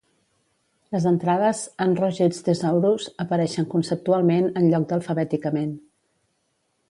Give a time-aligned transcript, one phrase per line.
[0.93, 5.77] Les entrades en "Roget's Thesaurus" apareixen conceptualment en lloc d'alfabèticament.